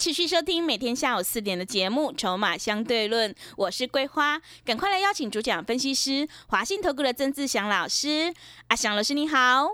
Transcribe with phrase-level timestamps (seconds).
[0.00, 8.32] 持续收听每天下午四点的节目《筹码相对论》，我是桂花，赶快来邀请主讲分析师华信投顾的曾志祥老师。
[8.68, 9.68] 阿祥老师你好，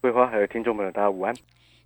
[0.00, 1.34] 桂花还有听众朋友大家午安。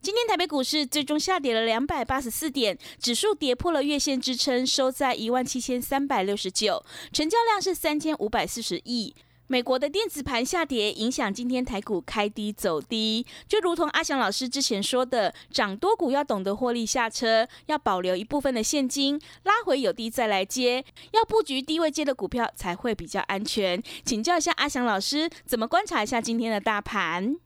[0.02, 9.14] 今天台北股市最终下跌了两百八十四点，指数跌破了月线支撑，收在一万七千三百六十九，成交量是三千五百四十亿。
[9.48, 23.80] 美国的电子盘下跌，影响今天台股开低走低，就如同阿翔老师之前说的，涨多股要懂得获利下车，要保留一部分的现金，拉回有低再来接，要布局低位接的股票才会比较安全。
[24.04, 27.36] 请教一下阿翔老师，怎么观察一下今天的大盘？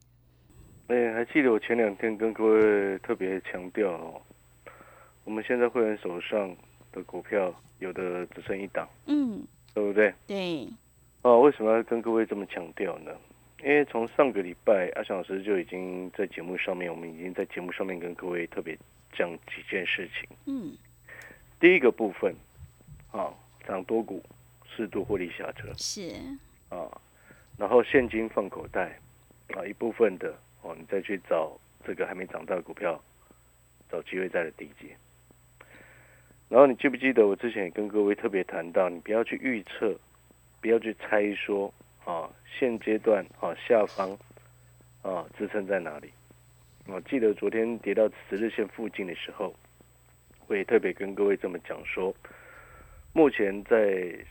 [0.87, 4.19] 哎，还记得我前两天跟各位特别强调哦，
[5.23, 6.55] 我们现在会员手上
[6.91, 9.43] 的股票有的只剩一档，嗯，
[9.75, 10.11] 对不对？
[10.25, 10.67] 对。
[11.23, 13.11] 哦，为什么要跟各位这么强调呢？
[13.63, 18.75] 因为从上个礼拜，阿翔老师就已经在节目上面，我们已经在节目上面跟各位特别
[19.13, 20.27] 讲几件事情。
[20.47, 20.75] 嗯，
[21.59, 22.33] 第一个部分，
[23.11, 23.31] 啊，
[23.67, 24.23] 涨多股，
[24.75, 26.11] 适度获利下车是
[26.69, 26.89] 啊，
[27.55, 28.97] 然后现金放口袋
[29.49, 32.99] 啊，一部分的哦，你再去找这个还没涨到的股票，
[33.91, 34.87] 找机会再来低接。
[36.49, 39.95] 然后你记不记得我之前也跟各位特别谈到，你不要去预测。
[40.61, 41.73] 不要去猜说
[42.05, 44.17] 啊，现阶段啊下方
[45.01, 46.11] 啊支撑在哪里？
[46.87, 49.53] 我记得昨天跌到十日线附近的时候，
[50.47, 52.13] 我也特别跟各位这么讲说，
[53.13, 53.79] 目前在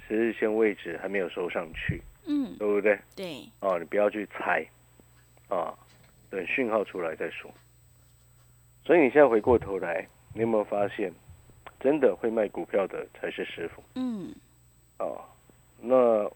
[0.07, 2.99] 十日线位置还没有收上去，嗯，对不对？
[3.15, 3.49] 对。
[3.61, 4.67] 啊，你不要去猜
[5.49, 5.73] 啊，
[6.29, 7.51] 等讯号出来再说。
[8.85, 11.13] 所以你现在回过头来，你有没有发现，
[11.79, 13.83] 真的会卖股票的才是师傅？
[13.95, 14.35] 嗯。
[14.99, 15.07] 啊。
[15.83, 16.31] 那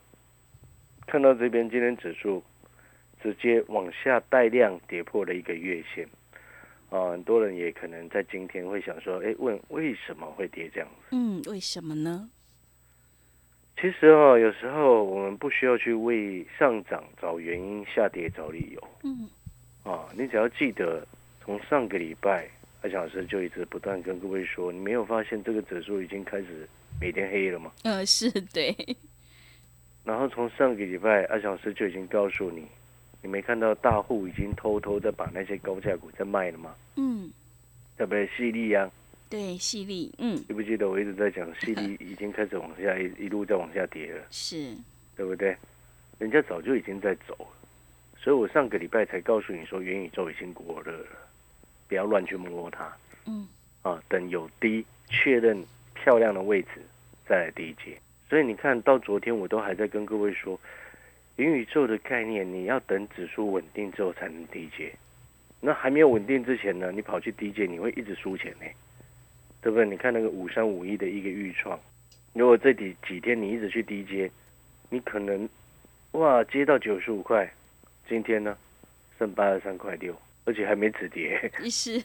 [1.07, 2.43] 看到这边，今天指数
[3.23, 6.09] 直接往下带量跌破了一个月线
[6.91, 11.09] 啊，很多人也可能在今天会想说，哎，问为什么会跌这样子？
[11.13, 12.31] 嗯，为什么呢？
[13.81, 18.89] 其实哦，有时候我们不需要去为上涨找原因，下跌找理由。
[19.03, 19.29] 嗯。
[19.83, 21.07] 啊，你只要记得，
[21.43, 22.49] 从上个礼拜，
[22.83, 26.67] 阿强老师就一直不断跟各位说，你没有发现这个指数已经开始
[27.01, 27.73] 每天黑了吗？
[27.83, 28.75] 呃，是对。
[30.05, 32.67] 然后从上个礼拜，阿小师就已经告诉你，
[33.23, 36.75] 你没看到大户已经偷偷的把那些高价股在卖了吗？
[36.97, 37.31] 嗯，
[37.97, 38.91] 特别细粒啊，
[39.31, 44.77] 对，细粒，嗯，记不记得我一直在讲，细粒已经开始往下一一路在往下跌了，是，
[45.17, 45.57] 对不对？
[46.19, 47.69] 人家早就已经在走了，
[48.19, 51.07] 所以我上个礼拜才告诉你说，元宇宙已经过热了，
[51.89, 52.95] 不要乱去摸它，
[53.25, 53.49] 嗯，
[53.81, 56.83] 啊，等有低确认漂亮的位置
[57.27, 57.99] 再来低接。
[58.29, 60.59] 所以你看到昨天，我都还在跟各位说，
[61.37, 64.93] 元宇宙的概念，你要等指数稳定之后才能低接。
[65.61, 68.67] 那还没有稳定之前呢，你跑去低接，你会一直输钱呢，
[69.63, 69.87] 对不对？
[69.87, 71.79] 你看那个五三五一的一个预创，
[72.33, 74.31] 如果这几几天你一直去低接，
[74.91, 75.49] 你可能
[76.13, 77.51] 哇接到九十五块，
[78.09, 78.57] 今天呢
[79.19, 80.15] 剩八十三块六，
[80.45, 82.03] 而且还没止跌， 是，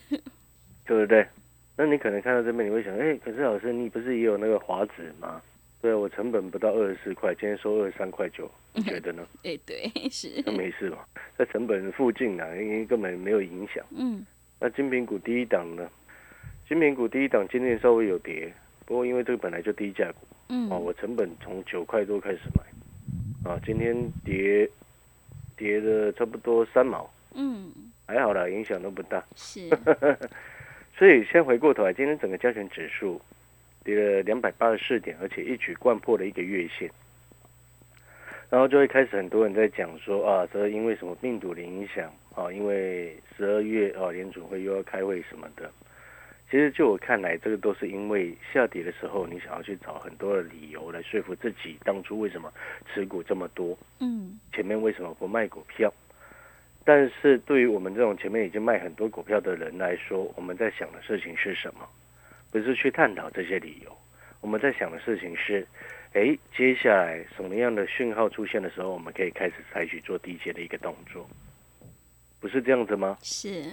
[0.85, 1.28] 对不对？
[1.75, 5.41] 那你可能看到这边，你会想，哎，可是老师，你不是也有那个华子吗？
[5.81, 9.25] 对我成本不到二十四块，今天收二十三块九，你觉得呢？
[9.44, 10.44] 哎，对，是。
[10.45, 10.97] 那没事嘛，
[11.38, 13.85] 在成本附近呢，因为根本没有影响。
[13.95, 14.25] 嗯。
[14.59, 15.90] 那金品股第一档呢？
[16.67, 18.53] 金品股第一档今天稍微有跌，
[18.85, 20.69] 不过因为这个本来就低价股，嗯。
[20.69, 24.69] 哦，我成本从九块多开始买，啊，今天跌
[25.56, 27.72] 跌了差不多三毛，嗯，
[28.06, 29.23] 还好啦，影响都不大。
[29.38, 29.69] 是。
[30.97, 33.22] 所以先回过头来，今天整个加权指数。
[33.84, 36.90] 跌了两百八十四点，而且一举贯破了一个月线，
[38.49, 42.52] 然后就会开始很多人在讲说啊，这因为什么病毒的影响啊？
[42.52, 45.72] 因为十二月啊联储会又要开会什么的。
[46.52, 52.52] 其实就我看来，这个都是因为下跌的时候，你想要去找很多的理由来说服自己当初为什么
[52.91, 55.93] 持股这么多，嗯，前面为什么不卖股票？
[56.84, 61.87] 但是对于我们这种前面已经卖很多股票的人来说，我们在想的事情是什么？
[62.51, 63.96] 不是去探讨这些理由，
[64.41, 65.67] 我们在想的事情是，
[66.13, 71.29] 哎，接下来什么样的讯号出现的时候，我们可以开始采取做低阶的一个动作，
[72.40, 73.17] 不是这样子吗？
[73.22, 73.63] 是。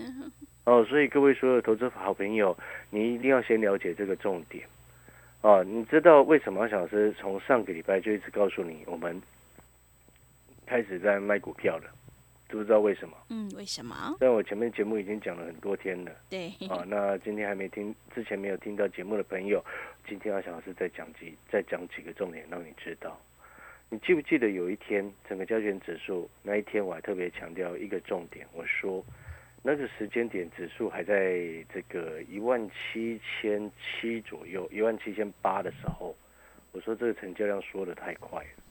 [0.65, 2.57] 哦，所以各位所有投资好朋友，
[2.91, 4.67] 你一定要先了解这个重点。
[5.41, 9.23] 哦，你知道为什么阿翔老师从上个礼拜就一直告诉你，我们
[10.67, 11.85] 开始在卖股票了，
[12.49, 13.17] 知不知道为什么？
[13.29, 14.17] 嗯，为什么？
[14.21, 19.65] 但我前面节目已经讲了很多天了，对，啊，那今天还没听，之前没有听到节目的朋友，
[20.09, 23.21] 今天阿翔老师再讲几再讲几个重点，让你知道。
[23.89, 29.05] 你记不记得有一天整个加权指数那一天，我还特别强调一个重点，我说
[29.63, 31.39] 那个时间点指数还在
[31.73, 36.17] 这个一万七千七左右，一万七千八的时候，
[36.73, 38.63] 我说这个成交量缩的太快了。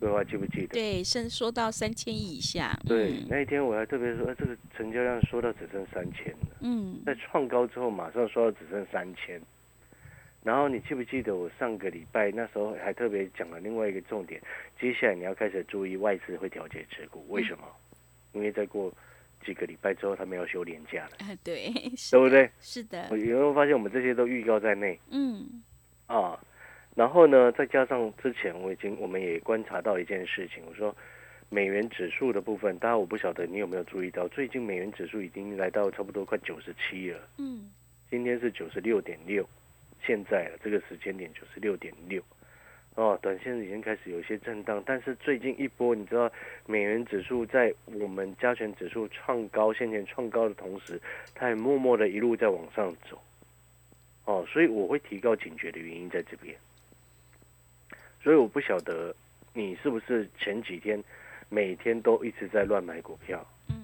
[0.00, 0.68] 各位还记不记得？
[0.68, 2.74] 对，甚至说到三千亿以下。
[2.86, 6.56] 对，嗯那一天我还特别说，呃这个成交量缩到只剩三千了。
[6.60, 9.40] 嗯，在创高之后，马上缩到只剩三千。
[10.42, 14.40] 然后你记不记得我上个礼拜那时候还特别讲了另外一个重点，
[14.80, 17.64] 接下来你要开始注意外资会调节持股，为什么？
[18.32, 18.90] 因为再过
[19.44, 22.50] 几个礼拜之后，他们要休年假了，啊，对， 是对不对？
[22.58, 25.62] 是的我，有没有发现我们这些都预告在内嗯
[26.06, 26.40] 啊？
[26.94, 30.94] 然后呢，再加上之前我已经我们也观察到一件事情，我说
[31.48, 37.18] 美元指数的部分，当然我不晓得你有没有注意到，最近美元指数已经来到差不多快九十七了。
[37.38, 37.70] 嗯。
[38.10, 39.48] 今天是九十六点六，
[40.04, 42.20] 现在了这个时间点九十六点六，
[42.96, 46.28] 哦，短线已经开始有一些震荡，但是最近一波，你知道
[46.66, 51.00] 美元指数在我们加权指数创高、先前创高的同时，
[51.36, 53.16] 它也默默的一路在往上走，
[54.24, 56.56] 哦，所以我会提高警觉的原因在这边，
[58.22, 59.14] 所以我不晓得
[59.52, 61.02] 你是不是前几天
[61.48, 63.44] 每天都一直在乱买股票。
[63.68, 63.76] 嗯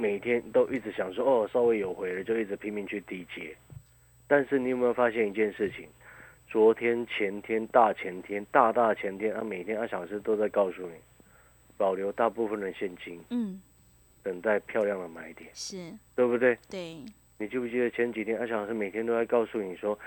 [0.00, 3.52] 每天都一直想说哦，稍微有回了就一直拼命去低接，
[4.28, 5.88] 但是你有没有发现一件事情？
[6.48, 10.94] 昨天、前天、大前天、大大前天啊，每天阿小时都在告诉你，
[11.76, 13.60] 保留大部分的现金，嗯，
[14.22, 16.56] 等待漂亮的买点，是对不对？
[16.70, 17.04] 对，
[17.36, 19.98] 你记不记得前几天阿小老师每天都在告诉你说，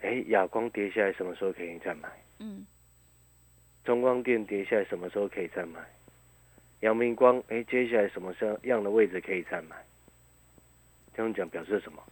[0.00, 2.08] 哎，亚光跌下来什么时候可以再买？
[2.38, 2.66] 嗯
[3.86, 5.80] 中光电跌下来什么时候可以再买？
[6.80, 9.76] 阳明光，哎，接下来什么样样的位置可以再买？
[11.14, 12.02] 这样讲表示什么？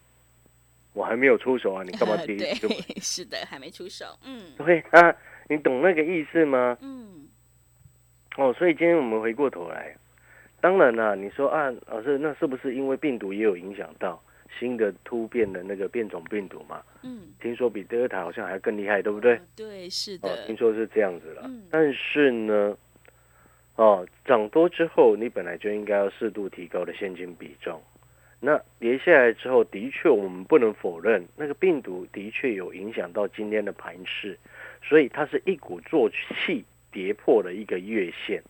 [0.94, 4.06] 我还没有出手啊， 你干嘛第一对次就买？，是的，还没出手。
[4.24, 5.14] 嗯对啊，
[5.50, 6.78] 你懂那个意思吗？
[6.80, 7.28] 嗯
[8.36, 9.94] 哦，所以今天我们回过头来，
[10.60, 14.22] 当然啦、你说啊，老师，那是不是因为病毒也有影响到
[14.58, 16.82] 新的突变的那个变种病毒嘛？
[17.02, 19.36] 嗯，听说比德尔塔好像还更厉害，对不对？
[19.36, 21.42] 哦对，是哦，的听，说是这样子了。
[21.44, 22.76] 嗯但是呢，
[23.76, 27.80] 哦，涨多之后，你本来就应该要适度提高的现金比重。
[28.40, 34.38] 那跌下来之后，的确我们不能否认，那个病毒的确有影响到今天的盘势，
[34.82, 36.62] 所以它是一鼓作气
[36.92, 38.42] 跌破了一个月线。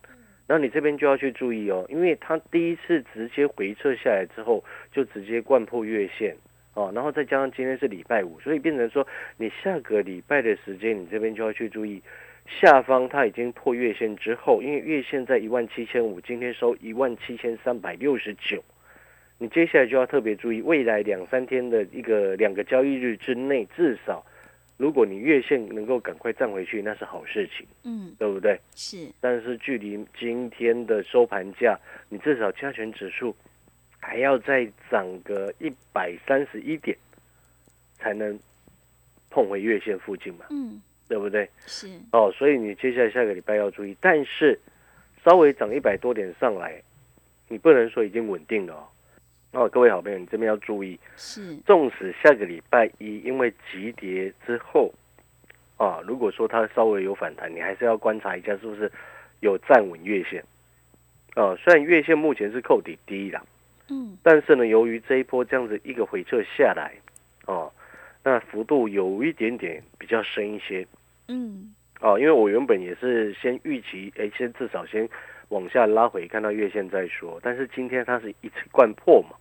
[0.46, 4.62] 那你这边就要去注意哦，因为它第一次直接回撤下来之后，
[4.92, 6.36] 就直接灌破月线
[6.74, 9.06] 哦，然后再加上今天是礼拜五，所以变成说
[9.38, 12.02] 你下个礼拜的时间，你这边就要去注意
[12.46, 18.62] 下方它已经破月线之后，因为月线在一万七千五，今天收一万七千三百六十九，
[19.38, 24.22] 你接下来就要特别注意，未来两三天的一个两个交易日之内，至少
[24.76, 28.60] 如果你月线能够赶快站回去，那是好事情，嗯对不对？
[28.74, 31.78] 是但是距离今天的收盘价，
[32.08, 33.34] 你至少加权指数
[34.00, 36.96] 还要再涨个一百三十一点，
[37.96, 38.38] 才能
[39.30, 41.48] 碰回月线附近嘛，嗯对不对？
[41.66, 44.58] 是哦，所以你接下来下个礼拜要注意，但是
[45.24, 46.82] 稍微涨一百多点上来，
[47.48, 48.88] 你不能说已经稳定了哦。
[49.54, 54.92] 哦，各位好朋友，你这边要注意，是纵使下个礼拜一因为急跌之后，
[55.76, 58.90] 啊，如果说它稍微有反弹，你还是要观察一下是不是
[59.38, 60.42] 有站稳月线。
[61.34, 63.42] 啊，虽然月线目前是扣底低啦，
[63.88, 66.92] 嗯但是呢，由于这一波这样子一个回撤下来，
[67.46, 67.72] 哦、
[68.24, 70.84] 那幅度有一点点比较深一些。
[71.28, 75.08] 嗯哦，因为我原本也是先预期，哎，先至少先
[75.50, 77.38] 往下拉回，看到月线再说。
[77.40, 79.36] 但是今天它是一次贯破嘛，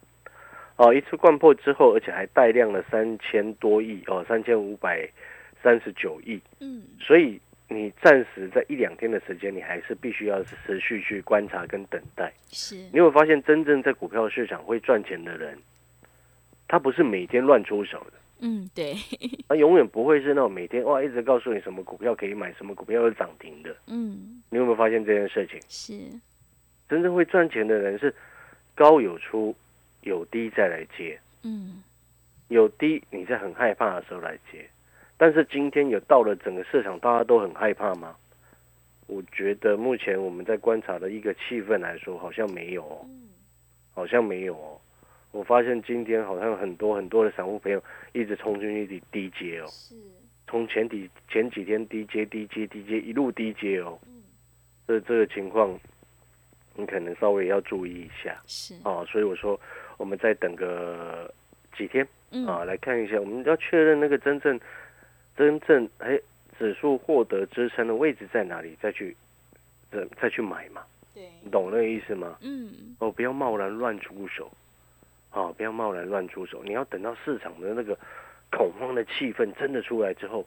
[0.75, 5.07] 哦，一次灌破之后，而且还带量了三千多亿，哦，三千五百
[5.61, 7.39] 三十九亿，嗯所以
[7.69, 12.33] 你暂时在一两天的时间，你还是必须要持续去观察跟等待。
[12.49, 15.57] 是你有没有发现，真正在股票市场会赚钱的人，
[16.67, 18.13] 他不是每天乱出手的。
[18.45, 18.93] 嗯对
[19.47, 23.73] 他永远不会是那种每天哇一直告诉你什么股票可以买，什么股票是涨停的。
[23.87, 25.59] 嗯你有没有发现这件事情？
[25.69, 26.19] 是
[26.89, 28.13] 真正会赚钱的人是
[28.75, 29.55] 高有出，
[30.03, 31.83] 有低再来接，嗯。
[32.49, 34.69] 有低你在很害怕的时候来接。
[35.17, 38.15] 但是今天有到了整个市场大家都很害怕吗？
[39.07, 43.05] 我觉得目前我们在观察的一个气氛来说，好像没有哦，
[43.93, 44.79] 好像没有哦。
[45.31, 49.95] 我发现今天好像很多很多的散户朋友一直冲进去低低接哦，是。
[50.47, 54.21] 从前几前几天低接低接低接一路低接哦，嗯。
[54.87, 55.79] 这这个情况，
[56.75, 58.39] 你可能稍微要注意一下。
[58.45, 59.05] 是，哦。
[59.09, 59.59] 所以我说，
[60.03, 61.33] 我们再等个
[61.77, 64.59] 几天嗯，啊，来看一下，我们要确认那个真正
[65.37, 66.19] 真正哎
[66.59, 69.15] 指数获得支撑的位置在哪里，再去
[69.89, 70.83] 再再去买嘛，
[71.13, 72.37] 对，你懂那个意思吗？
[72.41, 74.51] 嗯，哦，不要贸然乱出手，
[75.29, 77.97] 啊、不要贸然乱出手，你要等到市场的那个
[78.51, 80.45] 恐慌的气氛真的出来之后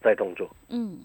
[0.00, 0.48] 再动作。
[0.68, 1.04] 嗯，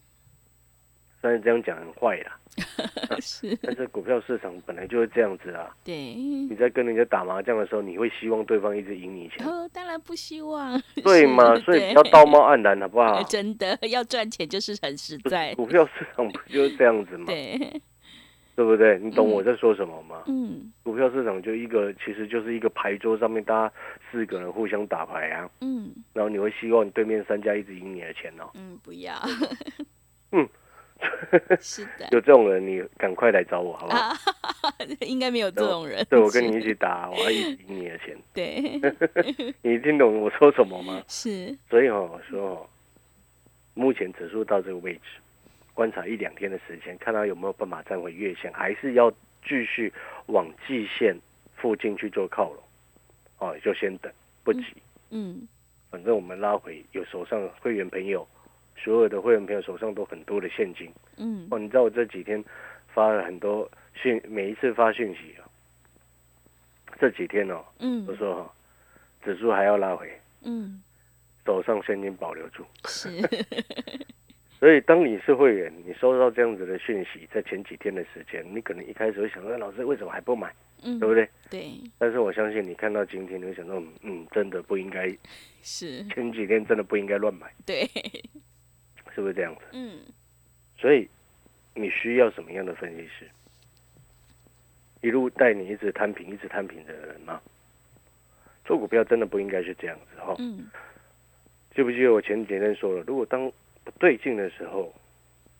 [1.21, 2.37] 虽然这样讲很坏啦，
[3.19, 5.69] 是， 但是股票市场本来就是这样子啊。
[5.83, 11.55] 对，你在跟人家打麻将的时候，你会希望对方一直赢你钱，哦，当然不希望， 对嘛？
[11.61, 13.23] 所以不要道貌岸然，好不好哎？
[13.23, 17.25] 真的要赚钱就是很实在，股票市场不就是这样子吗？
[17.27, 17.57] 对，
[18.55, 18.97] 对不对？
[18.99, 20.23] 你懂嗯我在说什么吗？
[20.27, 23.73] 嗯股票市场就一个，其实就是一个牌桌上面大家
[24.11, 28.49] 四个人互相打牌啊，嗯然后你会希望你对面三家一直赢你的钱哦。
[28.55, 29.13] 嗯，不要，
[30.31, 30.47] 嗯，
[31.59, 33.99] 是的，有这种人，你赶快来找我，好不好？
[33.99, 34.17] 啊，
[35.01, 38.17] 应该没有这种人，对，我跟你一起打，我要一起赢你的钱。
[38.33, 38.79] 对，
[39.61, 41.03] 你听懂我说什么吗？
[41.07, 42.69] 是，所以哦，我说哦，
[43.73, 45.01] 目前指数到这个位置，
[45.73, 49.11] 观察一两天的时间，看它有没有办法站回月线，还是要
[49.47, 49.91] 继续
[50.27, 51.17] 往季线
[51.55, 52.63] 附近去做靠拢。
[53.39, 54.11] 哦，就先等，
[54.43, 54.63] 不急。
[55.11, 55.47] 嗯
[55.89, 58.27] 反正我们拉回，有手上会员朋友，
[58.77, 60.89] 所有的会员朋友手上都很多的现金。
[61.17, 61.47] 嗯。
[61.51, 62.43] 哦，你知道我这几天
[62.93, 65.43] 发了很多讯，每一次发讯息啊，
[66.99, 68.05] 这几天哦，嗯。
[68.07, 68.53] 我嗯说哈、
[69.23, 70.09] 指数还要拉回，
[70.43, 70.81] 嗯，
[71.45, 72.63] 手上现金保留住。
[72.85, 73.09] 是，
[74.59, 80.51] 所以，当你是会员，你收到这样子的讯息，在前几天的时间，你可能一开始会想说，老师为什么还不买，
[80.83, 81.29] 嗯，对不对？
[81.49, 85.07] 对，但是我相信你看到今天，你会想到，嗯嗯，真的不应该，
[85.61, 87.87] 是，前几天真的不应该乱买，对，
[89.17, 89.61] 是不是这样子？
[89.71, 89.97] 嗯
[90.79, 91.09] 所以，
[91.73, 93.27] 你需要什么样的分析师？
[95.01, 97.41] 一路带你一直摊平、一直摊平的人吗？
[98.63, 100.35] 做股票真的不应该是这样子哈。
[100.37, 100.69] 嗯
[101.73, 103.51] 记不记得我前几天说了，如果当
[103.83, 104.93] 不对劲的时候，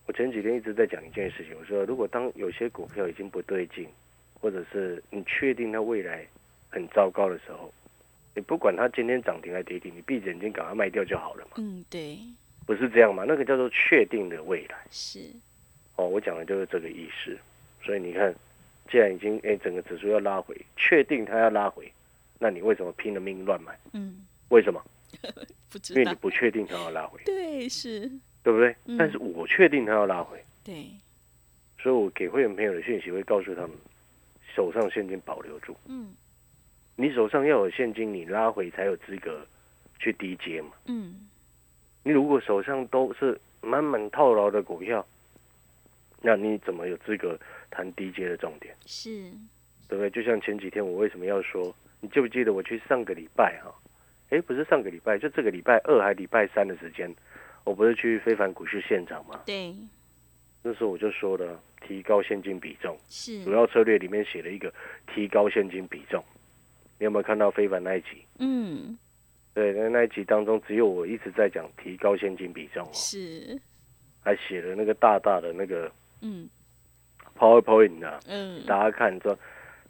[0.05, 3.87] 我前几天一直在讲一件事情，我说如果当有些股票已经不对劲，
[4.39, 6.27] 或者是你确定它未来
[6.69, 7.73] 很糟糕的时候，
[8.35, 12.19] 你不管它今天涨停还跌停，你闭着眼睛赶快卖掉就好了嘛，嗯，对，
[12.67, 13.23] 不是这样吗？
[13.27, 15.19] 那个叫做确定的未来是，
[15.95, 17.35] 哦，我讲的就是这个意思。
[17.81, 18.31] 所以你看，
[18.91, 21.91] 既然已经哎整个指数要拉回，确定它要拉回，
[22.37, 23.75] 那你为什么拼了命乱买？
[23.93, 24.83] 嗯，为什么？
[25.71, 28.01] 不知道因为你，不确定它要拉回，对，是，
[28.43, 28.75] 对不对？
[28.85, 30.37] 嗯但是我确定它要拉回。
[30.63, 30.91] 对，
[31.81, 33.71] 所以我给会员朋友的讯息会告诉他们，
[34.53, 35.75] 手上现金保留住。
[35.87, 36.13] 嗯
[36.99, 39.45] 你手上要有现金，你拉回才有资格
[39.99, 40.71] 去低接嘛。
[40.87, 41.26] 嗯，
[42.03, 45.05] 你如果手上都是满满套牢的股票，
[46.21, 47.37] 那你怎么有资格
[47.69, 48.75] 谈低阶的重点？
[48.85, 49.29] 是，
[49.87, 50.09] 对不对？
[50.09, 53.73] 就像前几天我为什么要说，你记不记得我去上个礼拜哈？
[54.29, 57.13] 哎，不是上个礼拜，就这个礼拜二还礼拜三的时间，
[57.63, 59.41] 我不是去非凡股市现场吗？
[59.45, 59.73] 对，
[60.63, 62.97] 那时候我就说了，提高现金比重。
[63.07, 64.73] 是，主要策略里面写了一个
[65.13, 66.21] 提高现金比重，
[66.99, 68.25] 你有没有看到非凡那一集？
[68.39, 68.97] 嗯，
[69.57, 73.59] 对，那那一集当中只有我一直在讲提高现金比重哦，是，
[74.23, 76.47] 还写了那个大大的那个嗯。
[77.39, 79.35] PowerPoint 啊，嗯，大家看这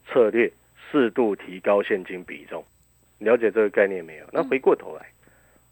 [0.07, 0.49] 策略
[0.89, 2.63] 适度提高现金比重，
[3.19, 4.25] 了解这个概念没有？
[4.31, 5.05] 那回过头来，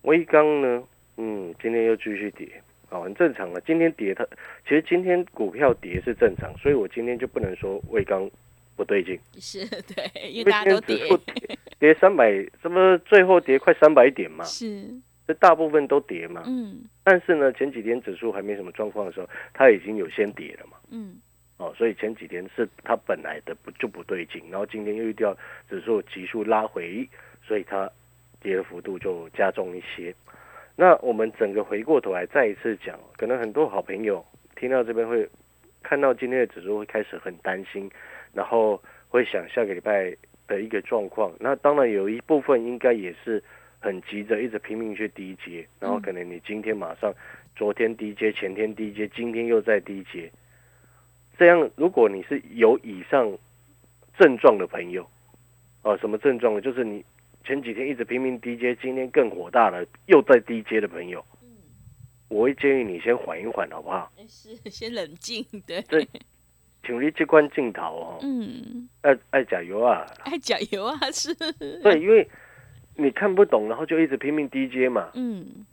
[0.01, 0.83] 微刚呢，
[1.15, 2.49] 嗯，今天又继续跌，
[2.89, 3.61] 啊，很正常了。
[3.61, 4.25] 今天跌它，
[4.63, 8.29] 其实今天股票跌是正常，所以我今天就不能说微刚
[8.75, 9.19] 不对劲。
[9.39, 14.43] 是 对，因为大家都跌跌 跌三百，这不最后跌快三百点嘛？
[14.45, 14.87] 是，
[15.27, 16.43] 这大部分都跌嘛。
[16.45, 20.77] 嗯但是呢，前几天指数还没什么状况的时候，它已经有先跌了嘛。
[20.89, 21.17] 嗯
[21.57, 25.37] 哦，所以前几天是它本来的不就不对劲，然后今天又遇到
[25.69, 27.07] 指数急速拉回，
[27.47, 27.89] 所以它
[28.41, 30.13] 跌的幅度就加重一些。
[30.75, 34.25] 那我们整个回过头来再一次讲，可能很多好朋友
[34.59, 35.29] 听到这边会
[35.81, 37.89] 看到今天的指数会开始很担心，
[38.35, 40.15] 然后会想下个礼拜
[40.45, 41.33] 的一个状况。
[41.39, 43.43] 那当然有一部分应该也是
[43.79, 47.11] 很急着一直拼命去低接，然后可能你今天马上
[47.55, 50.31] 昨天低接，前天低接，今天又在低接。
[51.37, 53.37] 这样，如果你是有以上
[54.17, 55.05] 症状的朋友，
[55.81, 56.61] 啊，什么症状呢？
[56.61, 57.03] 就是你
[57.43, 61.23] 前几天一直拼命低接，今天更火大了，又在低接的朋友，
[62.29, 64.11] 我会建议你先缓一缓，好不好？
[64.27, 66.07] 是先冷静，对，这
[66.85, 70.05] 请你这关镜头哦，嗯，爱爱加油啊！
[70.23, 71.33] 爱加油啊，是，
[71.81, 72.27] 对，因为
[72.95, 75.65] 你看不懂，然后就一直拼命 DJ 嘛，嗯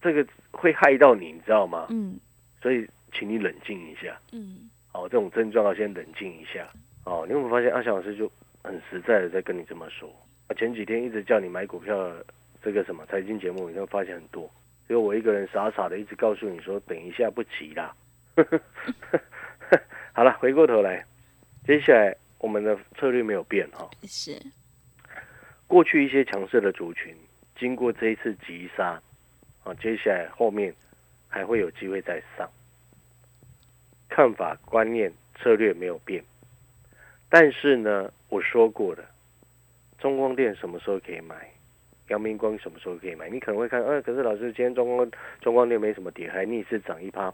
[0.00, 1.86] 这个会害到你，你知道吗？
[1.90, 2.18] 嗯
[2.62, 4.18] 所以请你冷静一下。
[4.32, 6.68] 嗯哦，这种症状要先冷静一下。
[7.04, 8.30] 哦，你有没有发现阿翔老师就
[8.62, 10.10] 很实在的在跟你这么说？
[10.48, 12.26] 啊，前几天一直叫你买股票的
[12.62, 14.50] 这个什么财经节目，你会发现很多，
[14.88, 17.94] 只有我一个人傻傻的一直告诉你说等一下不急啦。
[20.12, 21.04] 好了，回过头来，
[21.66, 24.36] 接下来我们的策略没有变哈、是
[25.66, 27.14] 过去一些强势的族群，
[27.56, 29.00] 经过这一次急杀，
[29.62, 30.74] 啊，接下来后面
[31.28, 32.50] 还会有机会再上。
[34.08, 36.22] 看法、观念、策略没有变，
[37.28, 39.04] 但是呢，我说过了，
[39.98, 41.48] 中光电什么时候可以买？
[42.08, 43.30] 阳明光什么时候可以买？
[43.30, 45.08] 你可能会看，呃，可是老师今天中光
[45.40, 47.32] 中光电没什么跌，还逆势涨一趴，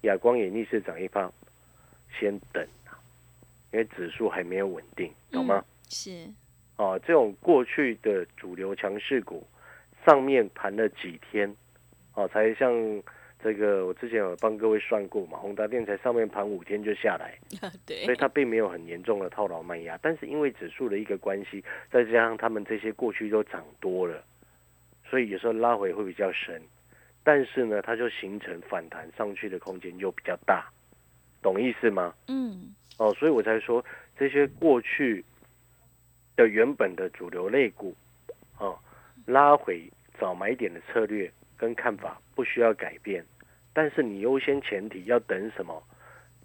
[0.00, 1.30] 亚光也逆势涨一趴，
[2.18, 2.98] 先等啊，
[3.72, 5.64] 因为指数还没有稳定，懂吗？
[5.88, 6.28] 是。
[6.76, 9.46] 啊，这种过去的主流强势股，
[10.06, 11.54] 上面盘了几天，
[12.14, 12.72] 哦，才像
[13.42, 17.38] 这个我之前有帮各位算过嘛，宏达电才上面盘五天就下来，
[17.84, 18.04] 对。
[18.04, 24.24] 所以它并没有很严重的套牢卖压，但是因为指数的一个关系，再加上他们这些过去都涨多了，
[25.08, 26.62] 所以有时候拉回会比较深，
[27.22, 30.66] 但是呢，它就形成反弹上去的空间就比较大，
[31.42, 32.14] 懂意思吗？
[32.28, 33.84] 嗯哦，所以我才说
[34.18, 35.24] 这些过去
[36.36, 37.94] 的原本的主流类股，
[38.58, 38.78] 哦，
[39.26, 43.24] 拉回早买点的策略跟看法不需要改变，
[43.72, 45.82] 但是你优先前提要等什么？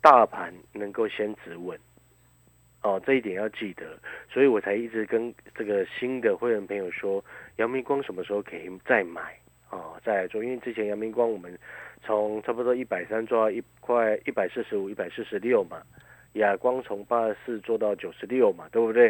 [0.01, 1.79] 大盘能够先止稳，
[2.83, 3.97] 哦，这一点要记得，
[4.29, 7.23] 所以我才一直跟这个新的会员朋友说，
[7.57, 9.35] 阳明光什么时候可以再买？
[10.05, 11.57] 哦，再来做，因为之前阳明光我们
[12.03, 15.81] 从差不多一百三做到一块一百四十五、一百四十六嘛，
[16.33, 19.05] 亚光从八十四做到九十六嘛，对不对？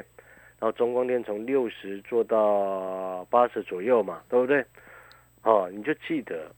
[0.57, 4.63] 然后中光电从六十做到八十左右嘛，对不对？
[5.43, 6.49] 哦，你就记得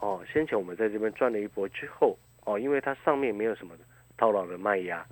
[0.00, 3.74] 哦，先前我们在这边赚了一波之后，哦，因为它上面没有什么
[4.16, 5.04] 套牢的卖压，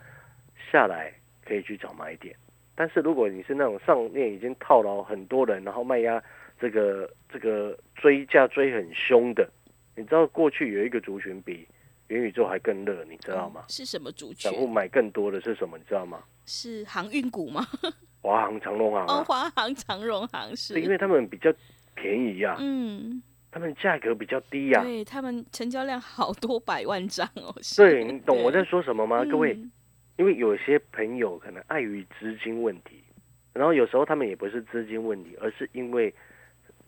[0.73, 1.13] 下来
[1.45, 2.35] 可以去找买点。
[2.75, 6.23] 但是如果你是那种上面已经套牢很多人，然后卖压
[6.61, 9.49] 这个这个追价追很凶的，
[9.97, 11.67] 你知道过去有一个族群比
[12.09, 13.65] 元宇宙还更热，你知道吗？
[13.69, 14.53] 是什么族群散？
[14.53, 15.77] 户买更多的是什么？
[15.77, 16.23] 你知道吗？
[16.47, 17.67] 是航运股吗？
[18.23, 21.53] 华航、长隆航哦，啊，华航、长荣航是因为他们比较
[21.95, 29.25] 便宜呀、嗯，他们价格比较低呀、对他们成交量好多百万张哦， 是对你懂我在说什么吗？
[29.31, 29.71] 各位，嗯
[30.17, 33.05] 因为有些朋友可能碍于资金问题，
[33.53, 36.13] 然后有时候他们也不是资金问题，而是因为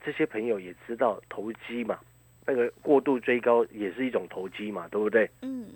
[0.04, 1.98] 这些朋友也知道投机嘛，
[2.46, 5.28] 那个过度追高也是一种投机嘛，对不对？
[5.42, 5.68] 嗯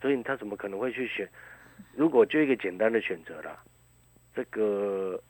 [0.00, 1.28] 所以他怎么可能会去选？
[1.94, 3.56] 如果就一个简单的选择啦，
[4.34, 5.20] 这个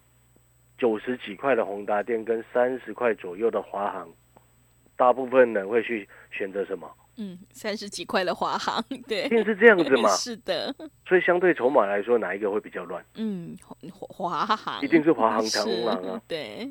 [0.79, 4.09] 九十几块的宏达电跟三十块左右的华航，
[4.97, 6.91] 大部分人会去选择什么？
[7.19, 10.09] 嗯，三十几块的华航，对一，定是这样子嘛。
[10.17, 10.75] 是的，
[11.07, 13.05] 所以相对筹码来说，哪一个会比较乱？
[13.17, 13.55] 嗯，
[13.91, 16.23] 华华航一定是华航、长是荣航啊。
[16.27, 16.67] 对，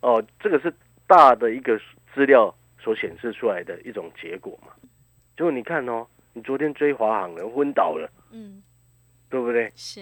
[0.00, 0.72] 哦，这个是
[1.12, 1.78] 大的一个
[2.14, 4.72] 资料所显示出来的一种结果嘛。
[5.36, 8.62] 结果你看哦，你昨天追华航人昏倒了，嗯，
[9.28, 9.70] 对不对？
[9.76, 10.00] 是。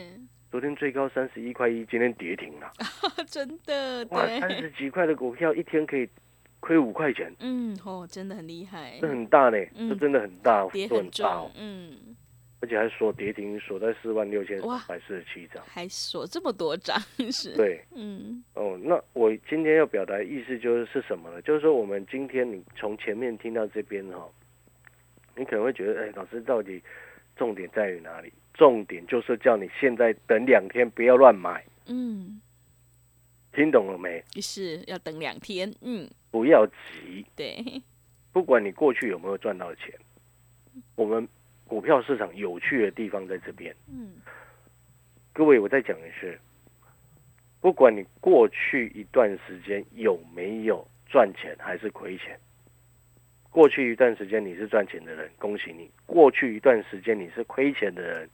[0.53, 2.73] 昨天最高三十一块一，今天跌停了。
[3.27, 6.09] 真的，哇，三，十几块的股票一天可以
[6.61, 8.99] 亏五块钱，嗯，哦，真的很厉害。
[9.01, 12.10] 这，很大呢，嗯这真的很大，跌很大嗯，
[12.61, 15.65] 而且还锁跌停，锁在四万六千哇三百四十七张。
[15.67, 16.99] 还锁这么多张，
[17.33, 21.41] 是，对，嗯哦，那我今天要表达的意思就是是什么呢？
[21.43, 24.29] 就是说我们今天你从前面听到这边哈、
[25.37, 26.83] 你可能会觉得，哎，老师到底
[27.35, 28.31] 重点在于哪里？
[28.53, 32.39] 重点就是叫你现在等两天，不要乱买，嗯，
[33.55, 34.23] 听懂了没？
[34.43, 37.83] 是要等两天，嗯，不要急，对，
[38.33, 39.95] 不管你过去有没有赚到钱，
[40.95, 41.27] 我们
[41.71, 43.73] 股票市场有趣的地方在这边。
[43.87, 44.15] 嗯
[45.33, 46.37] 各位，我再讲一次，
[47.61, 52.37] 不管你过去一段时间有没有赚钱还是亏钱，
[53.51, 58.29] 过去一段时间你是赚钱的人，恭喜你；过去一段时间你是亏钱的人，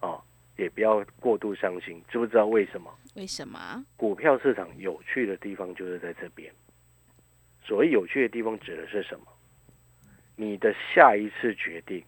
[0.00, 0.18] 哦，
[0.56, 2.02] 也不要过度伤心。
[2.08, 2.90] 知不知道为什么？
[3.14, 3.84] 为什么？
[3.98, 6.50] 股票市场有趣的地方就是在这边。
[7.62, 9.26] 所谓有趣的地方指的是什么？
[10.36, 12.02] 你的下一次决定，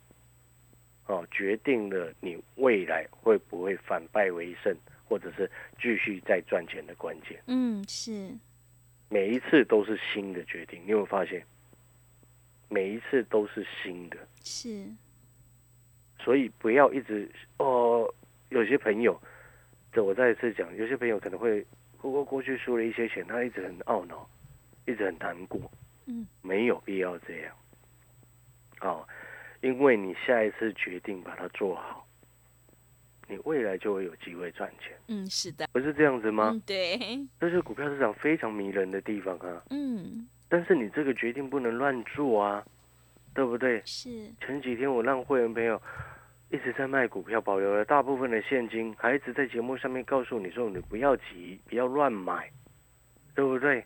[1.07, 7.43] 哦，决定了你未来会不会反败为胜，或者是继续再赚钱的关键。
[7.47, 8.31] 嗯，是，
[9.09, 11.45] 每一次都是新的决定，你有没有发现？
[12.71, 14.87] 每一次都是新的，是，
[16.19, 18.13] 所以不要一直哦。
[18.51, 19.21] 有些朋友，
[19.93, 21.65] 这我再一次讲，有些朋友可能会
[21.99, 24.29] 过过过去输了一些钱，他一直很懊恼，
[24.87, 25.61] 一直很难过。
[26.07, 27.55] 嗯，没有必要这样。
[28.81, 29.07] 哦，
[29.65, 32.07] 因为你下一次决定把它做好，
[33.27, 36.51] 你未来就会有机会赚钱，嗯，是的，不是这样子吗？
[36.53, 39.63] 嗯，对，这是股票市场非常迷人的地方啊。
[39.71, 42.63] 嗯，但是你这个决定不能乱做啊，
[43.33, 43.81] 对不对？
[43.87, 45.81] 是，前几天我让会员朋友
[46.51, 52.51] 一直在卖股票，保留了大部分的现金，还一直在节目上面告诉你说你不要急，不要乱买，
[53.35, 53.83] 对不对？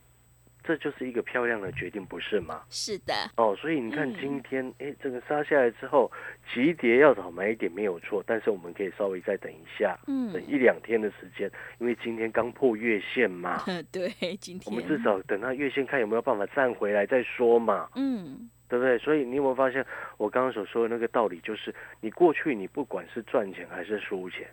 [0.62, 2.62] 这就是一个漂亮的决定，不是吗？
[2.68, 6.11] 是的，哦，所以你看嗯今天，哎、这个杀下来之后，
[6.53, 14.09] 急跌要早买一点没有错，但是我们可以稍微再等一下，嗯等，一两天的时间，因为今天刚破月线嘛， 对，
[14.40, 17.88] 今天我们至少等它月线看有没有办法站回来再说嘛。
[17.94, 18.99] 嗯，对不对？
[18.99, 19.85] 所以你有没有发现
[20.18, 24.47] 我刚刚所说的那个道理，就是你过去你不管是赚钱还是输钱，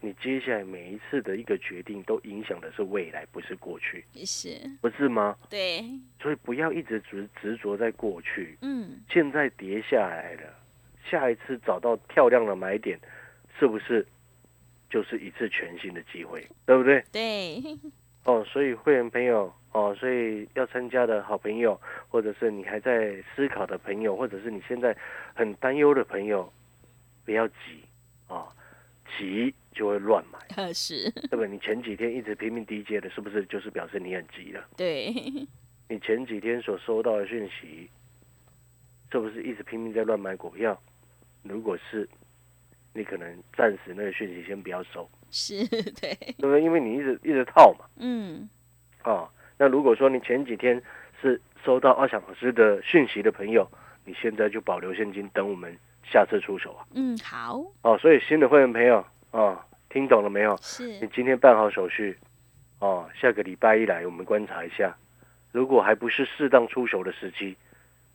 [0.00, 5.36] 你接下来每一次的一个决定都影响的是未来，不是过去，是，不是吗？
[5.48, 5.84] 对，
[6.20, 10.54] 所以不要一直执执着在过去，嗯，现在跌下来了，
[11.04, 12.98] 下一次找到漂亮的买点，
[13.58, 14.06] 是不是
[14.88, 16.46] 就是一次全新的机会？
[16.64, 17.04] 对不对？
[17.12, 17.62] 对，
[18.24, 24.96] 哦，所以会员朋友哦，所以要参加的好朋友，或者是你还在思考的朋友，或者是你现在
[25.34, 26.50] 很担忧的朋友，
[27.24, 27.84] 不要急
[28.28, 28.48] 啊、
[29.18, 31.48] 急就会乱买， 呃，是，对不对？
[31.48, 34.64] 你前几天一直拼命低接的，是不是就是表示你很急了？
[34.76, 35.12] 对，
[35.88, 37.88] 你前几天所收到的讯息，
[39.12, 40.80] 是不是一直拼命在乱买股票？
[41.42, 42.08] 如果是，
[42.92, 46.62] 你可能暂时那个讯息先不要收，是，对，对不对？
[46.62, 47.86] 因为你一直一直套嘛。
[47.96, 48.48] 嗯，
[49.04, 50.82] 哦、那如果说你前几天
[51.22, 53.66] 是收到阿翔老师的讯息的朋友，
[54.04, 56.84] 你现在就保留现金，等我们下次出手啊。
[56.94, 60.56] 嗯，好，哦，所以新的会员朋友啊、听懂了没有？
[60.60, 62.16] 是你，今天办好手续，
[62.80, 64.94] 哦，下个礼拜一来我们观察一下，
[65.52, 67.56] 如果还不是适当出手的时机，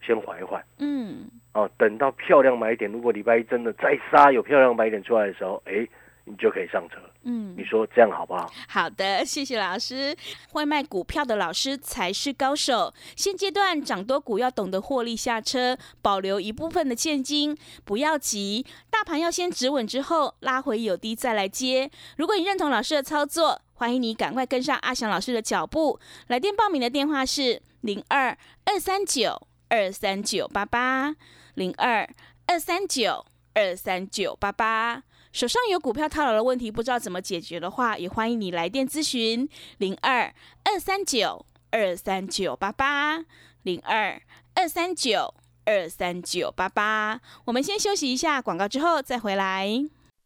[0.01, 0.63] 先缓一缓。
[0.80, 5.88] 嗯，哦，等到漂亮买点，如果礼拜一真的再杀有漂亮买点出来的时候，哎，
[6.25, 6.97] 你就可以上车。
[7.23, 8.51] 嗯你，说这样好不好？
[8.67, 10.15] 好的，谢谢老师。
[10.49, 12.93] 会卖股票的老师才是高手。
[13.15, 18.65] 现阶段涨多股要懂得获利下车，保留一部分的现金，不要急。
[18.89, 21.89] 大盘要先止稳之后，拉回有低再来接。
[22.17, 25.99] 如果你认同老师的操作，欢迎你赶快跟上阿翔老师的脚步。
[26.27, 31.15] 来电报名的电话是零二二三九二三九八八
[31.55, 32.07] 零二
[32.45, 35.03] 二三九二三九八八。
[35.35, 39.45] 手上有股票套牢的问题，不知道怎么解决的话，也欢迎你来电咨询
[39.79, 43.25] 零二二三九二三九八八
[43.63, 44.21] 零二
[44.53, 45.33] 二三九
[45.65, 47.19] 二三九八八。
[47.43, 49.67] 我们先休息一下广告，之后再回来。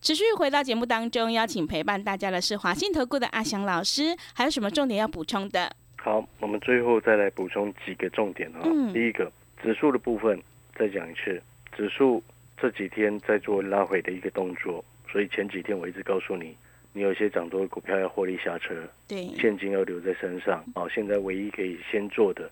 [0.00, 5.74] 持续回到节目当中，邀请陪伴大家的是华信投顾的阿翔老师，还有什么重点要补充的？
[5.96, 9.30] 好，我们最后再来补充几个重点哈、嗯第一个，
[9.60, 10.40] 指数的部分
[10.76, 11.42] 再讲一次，
[11.76, 12.22] 指数
[12.56, 16.56] 这几天在做拉回的一个动作，所以前几天我一直告诉你，
[16.92, 18.74] 你有些涨多的股票要获利下车，
[19.08, 20.64] 对，现金要留在身上。
[20.76, 22.48] 哦，现在唯一可以先做的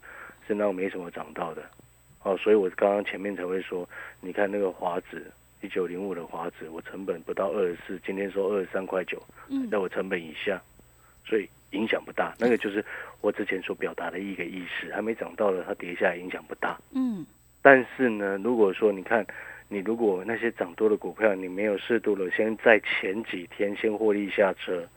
[0.49, 1.63] 是那没什么涨到的，
[2.25, 3.89] 哦，所以我刚刚前面才会说，
[4.21, 5.31] 你看那个华指
[5.67, 10.63] 一九零五的华子，我成本不到二十四，今天收二十三块九，嗯在我成本以下，
[11.25, 12.33] 所以影响不大。
[12.39, 12.85] 那个就是
[13.21, 16.79] 我之前所表达的一个意思，还没涨到了，它跌下来影响不大。
[16.93, 17.27] 嗯，
[17.61, 19.27] 但是呢，如果说你看，
[19.67, 24.89] 你如果那些涨多的股票，你没有适度的先在前几天先获利下车，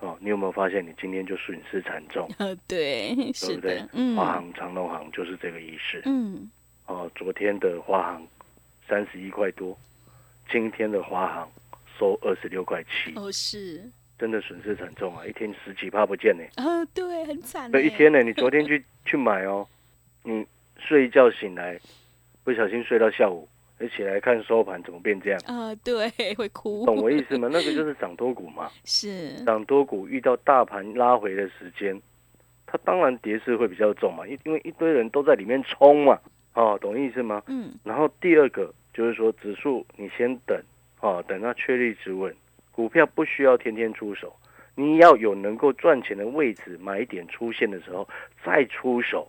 [0.00, 3.88] 哦，你有没有发现你今天就损失惨重，呃，对，对是不对的，？
[3.92, 6.02] 嗯华航、长隆航就是这个意思。
[6.04, 6.50] 嗯，
[6.86, 8.26] 哦，昨天的华航
[8.88, 9.76] 三十一块多，
[10.50, 11.50] 今天的华航
[11.98, 13.82] 收二十六块七，哦是，
[14.18, 15.26] 真的损失惨重啊！
[15.26, 16.44] 一天十几趴不见呢。
[16.56, 19.66] 啊，对，很惨那欸，一天呢，你昨天去 去买哦，
[20.22, 20.46] 你
[20.78, 21.78] 睡一觉醒来，
[22.44, 25.40] 不小心睡到下午，你起来看收盘怎么变这样？
[25.46, 27.48] 啊，对， 会哭，懂我意思吗？
[27.50, 32.00] 那个就是涨多股嘛，是，涨多股遇到大盘拉回的时间，
[32.66, 36.18] 它当然跌势会比较重嘛，因因为一堆人都在里面冲嘛，
[36.54, 37.42] 哦，懂意思吗？
[37.46, 40.58] 嗯，然后第二个就是说，指数你先等，
[41.00, 42.34] 哦，等到确立止稳，
[42.70, 44.34] 股票不需要天天出手，
[44.74, 48.08] 你要有能够赚钱的位置，买点出现的时候
[48.44, 49.28] 再出手，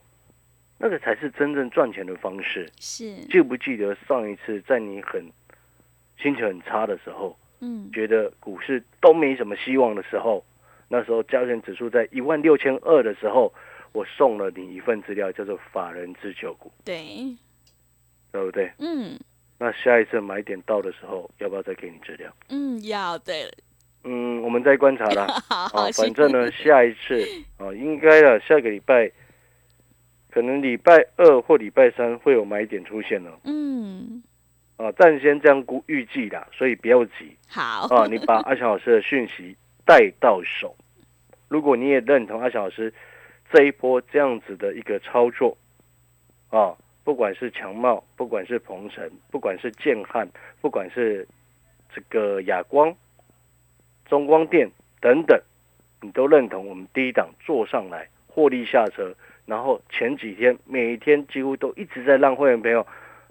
[0.78, 2.70] 那个才是真正赚钱的方式。
[2.80, 5.24] 是，记不记得上一次在你很
[6.22, 10.46] 心情很差的时候，嗯，觉得股市都没什么希望的时候，
[10.88, 13.52] 那时候加权指数在一万六千二的时候，
[13.96, 17.02] 我送了你一份资料，叫做法人自救股，对，
[18.30, 18.70] 对不对？
[18.80, 19.18] 嗯
[19.58, 22.30] 那下一次买点到的时候，要不要再给你资料？
[22.50, 23.50] 嗯，要对，
[24.04, 25.26] 嗯，我们再观察啦。
[25.48, 27.26] 好反正呢，下一次
[27.58, 29.10] 啊， 应该啊，下个礼拜，
[30.30, 34.22] 可能礼拜二或礼拜三会有买点出现了嗯，
[34.76, 39.56] 啊，但先这样估预计啦，所以不要急好啊，你把阿翔老师的讯息
[39.86, 40.76] 带到手。
[41.48, 42.94] 如果你也认同阿翔老师
[43.56, 45.58] 这一波这样子的一个操作
[46.50, 50.28] 啊，不管是强茂，不管是鹏程，不管是建汉，
[50.60, 51.26] 不管是
[51.90, 52.94] 这个亚光、
[54.08, 55.42] 中光电等等，
[56.02, 59.16] 你都认同我们第一档坐上来获利下车，
[59.46, 62.86] 然后前几天每一天几乎都一直在让会员朋友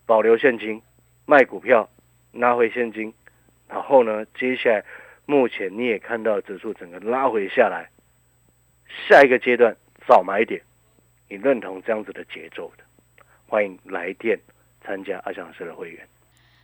[0.07, 0.81] 保留现金
[1.27, 1.87] 卖股票
[2.33, 3.13] 拿回现金，
[3.69, 4.83] 然后呢，接下来
[5.27, 7.91] 目前你也看到指数整个拉回下来，
[9.07, 10.61] 下一个阶段早买点，
[11.29, 12.85] 你认同这样子的节奏的，
[13.47, 14.39] 欢迎来电
[14.85, 16.07] 参加阿翔老师的会员。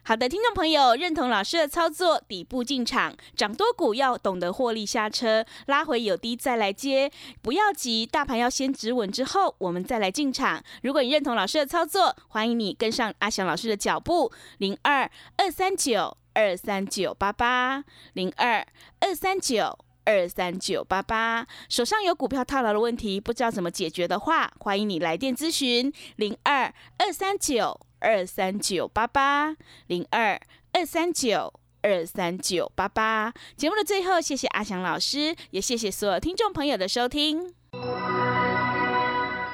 [0.03, 7.11] 好的，听众朋友，认同老师的操作，底部进场，涨多股要懂得获利下车，拉回有低再来接，
[7.42, 10.62] 不要急，大盘要先止稳之后，我们再来进场。
[10.83, 18.66] 如果你认同老师的操作，欢迎你跟上阿翔老师的脚步，零二二三九二三九八八，零二
[19.00, 19.79] 二三九。
[20.04, 30.40] 二三九八八，手上有股票套牢的问题，不知道怎么解决的话，欢迎你来电咨询零二二三九二三九八八零二
[30.72, 33.32] 二三九二三九八八。
[33.56, 37.54] 节目的最后，谢谢阿翔老师，也谢谢所有听众朋友的收听。